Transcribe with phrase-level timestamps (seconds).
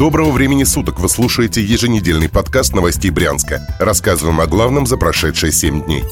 [0.00, 0.98] Доброго времени суток!
[0.98, 3.60] Вы слушаете еженедельный подкаст новостей Брянска.
[3.78, 6.04] Рассказываем о главном за прошедшие 7 дней.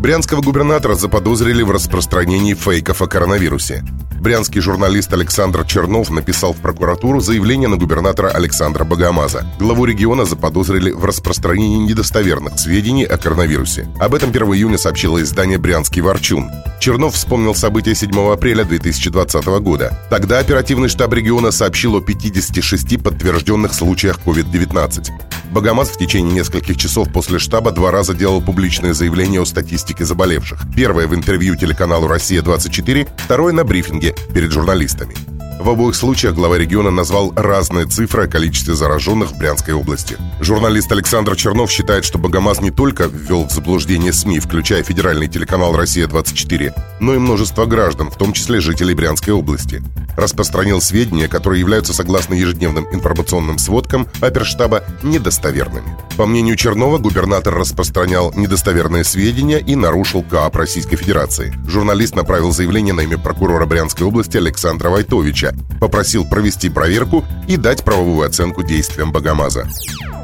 [0.00, 3.84] Брянского губернатора заподозрили в распространении фейков о коронавирусе.
[4.20, 9.46] Брянский журналист Александр Чернов написал в прокуратуру заявление на губернатора Александра Богомаза.
[9.60, 13.88] Главу региона заподозрили в распространении недостоверных сведений о коронавирусе.
[14.00, 16.50] Об этом 1 июня сообщило издание «Брянский Ворчун».
[16.80, 19.98] Чернов вспомнил события 7 апреля 2020 года.
[20.08, 25.10] Тогда оперативный штаб региона сообщил о 56 подтвержденных случаях COVID-19.
[25.52, 30.62] Богомаз в течение нескольких часов после штаба два раза делал публичное заявление о статистике заболевших.
[30.74, 35.14] Первое в интервью телеканалу «Россия-24», второе на брифинге перед журналистами.
[35.60, 40.16] В обоих случаях глава региона назвал разные цифры о количестве зараженных в Брянской области.
[40.40, 45.76] Журналист Александр Чернов считает, что Богомаз не только ввел в заблуждение СМИ, включая федеральный телеканал
[45.76, 49.82] «Россия-24», но и множество граждан, в том числе жителей Брянской области.
[50.16, 55.94] Распространил сведения, которые являются, согласно ежедневным информационным сводкам оперштаба, недостоверными.
[56.16, 61.54] По мнению Чернова, губернатор распространял недостоверные сведения и нарушил КАП Российской Федерации.
[61.66, 65.49] Журналист направил заявление на имя прокурора Брянской области Александра Войтовича,
[65.80, 69.68] попросил провести проверку и дать правовую оценку действиям Богомаза.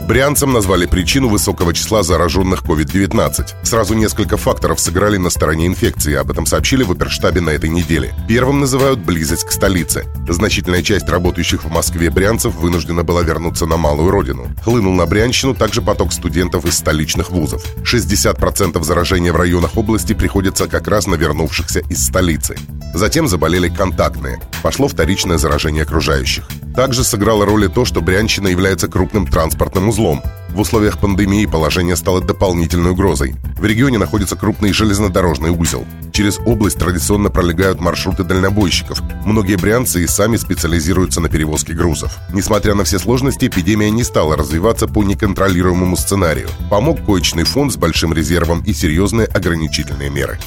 [0.06, 3.64] Брянцам назвали причину высокого числа зараженных COVID-19.
[3.64, 8.14] Сразу несколько факторов сыграли на стороне инфекции, об этом сообщили в оперштабе на этой неделе.
[8.28, 10.06] Первым называют близость к столице.
[10.28, 14.46] Значительная часть работающих в Москве брянцев вынуждена была вернуться на малую родину.
[14.62, 17.64] Хлынул на Брянщину также поток студентов из столичных вузов.
[17.82, 22.56] 60% заражения в районах области приходится как раз на вернувшихся из столицы.
[22.94, 24.40] Затем заболели контактные.
[24.62, 26.44] Пошло вторичное заражение окружающих.
[26.76, 30.22] Также сыграло роль и то, что Брянщина является крупным транспортным узлом.
[30.50, 33.34] В условиях пандемии положение стало дополнительной угрозой.
[33.56, 35.86] В регионе находится крупный железнодорожный узел.
[36.12, 39.02] Через область традиционно пролегают маршруты дальнобойщиков.
[39.24, 42.18] Многие брянцы и сами специализируются на перевозке грузов.
[42.32, 46.48] Несмотря на все сложности, эпидемия не стала развиваться по неконтролируемому сценарию.
[46.70, 50.38] Помог коечный фонд с большим резервом и серьезные ограничительные меры.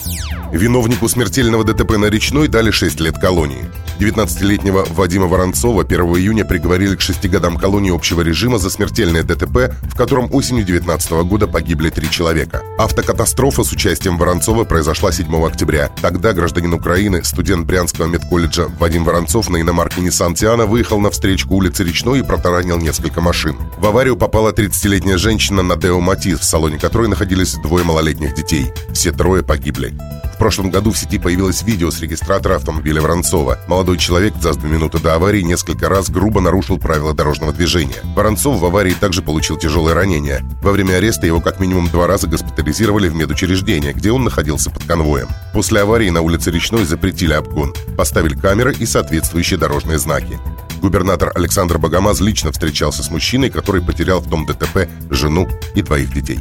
[0.52, 3.70] Виновнику смертельного ДТП на Речной дали 6 лет колонии.
[4.00, 9.76] 19-летнего Вадима Воронцова 1 июня приговорили к 6 годам колонии общего режима за смертельное ДТП,
[9.84, 12.64] в котором осенью 19 года погибли три человека.
[13.00, 15.90] Автокатастрофа с участием Воронцова произошла 7 октября.
[16.02, 21.56] Тогда гражданин Украины, студент Брянского медколледжа Вадим Воронцов на иномарке Nissan Tiana выехал на встречку
[21.56, 23.56] улицы Речной и протаранил несколько машин.
[23.78, 28.74] В аварию попала 30-летняя женщина на Део Матис, в салоне которой находились двое малолетних детей.
[28.92, 29.94] Все трое погибли
[30.40, 33.60] прошлом году в сети появилось видео с регистратора автомобиля Воронцова.
[33.68, 37.98] Молодой человек за две минуты до аварии несколько раз грубо нарушил правила дорожного движения.
[38.16, 40.42] Воронцов в аварии также получил тяжелое ранение.
[40.64, 44.84] Во время ареста его как минимум два раза госпитализировали в медучреждение, где он находился под
[44.86, 45.28] конвоем.
[45.54, 50.40] После аварии на улице Речной запретили обгон, поставили камеры и соответствующие дорожные знаки.
[50.80, 56.14] Губернатор Александр Богомаз лично встречался с мужчиной, который потерял в том ДТП жену и двоих
[56.14, 56.40] детей.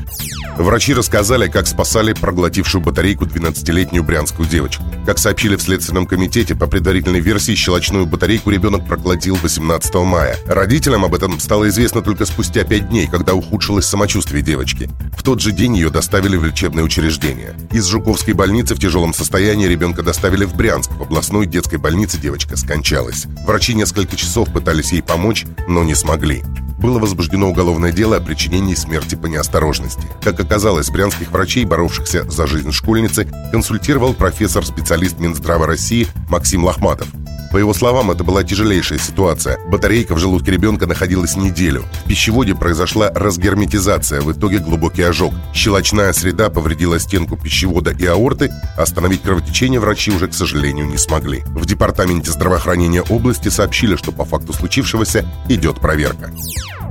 [0.56, 4.84] Врачи рассказали, как спасали проглотившую батарейку 12-летнюю брянскую девочку.
[5.06, 10.36] Как сообщили в Следственном комитете, по предварительной версии, щелочную батарейку ребенок проглотил 18 мая.
[10.46, 14.90] Родителям об этом стало известно только спустя 5 дней, когда ухудшилось самочувствие девочки.
[15.16, 17.54] В тот же день ее доставили в лечебное учреждение.
[17.72, 20.90] Из Жуковской больницы в тяжелом состоянии ребенка доставили в Брянск.
[20.92, 23.26] В областной детской больнице девочка скончалась.
[23.46, 26.42] Врачи несколько часов часов пытались ей помочь, но не смогли.
[26.78, 30.06] Было возбуждено уголовное дело о причинении смерти по неосторожности.
[30.22, 37.08] Как оказалось, брянских врачей, боровшихся за жизнь школьницы, консультировал профессор-специалист Минздрава России Максим Лохматов.
[37.50, 39.58] По его словам, это была тяжелейшая ситуация.
[39.68, 41.84] Батарейка в желудке ребенка находилась неделю.
[42.04, 45.32] В пищеводе произошла разгерметизация, в итоге глубокий ожог.
[45.54, 51.42] Щелочная среда повредила стенку пищевода и аорты, остановить кровотечение врачи уже, к сожалению, не смогли.
[51.46, 56.30] В Департаменте здравоохранения области сообщили, что по факту случившегося идет проверка.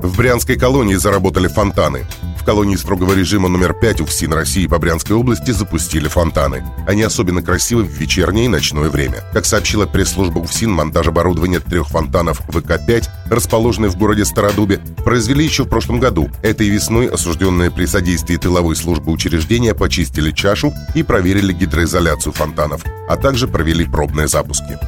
[0.01, 2.05] В Брянской колонии заработали фонтаны
[2.47, 6.63] колонии строгого режима номер 5 УФСИН России по Брянской области запустили фонтаны.
[6.87, 9.25] Они особенно красивы в вечернее и ночное время.
[9.33, 15.65] Как сообщила пресс-служба УФСИН, монтаж оборудования трех фонтанов ВК-5, расположенные в городе Стародубе, произвели еще
[15.65, 16.29] в прошлом году.
[16.41, 23.17] Этой весной осужденные при содействии тыловой службы учреждения почистили чашу и проверили гидроизоляцию фонтанов, а
[23.17, 24.79] также провели пробные запуски.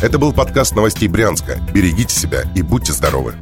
[0.00, 1.60] Это был подкаст новостей Брянска.
[1.72, 3.34] Берегите себя и будьте здоровы!